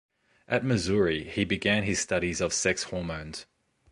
[0.47, 3.45] At Missouri, he began his studies of sex hormones.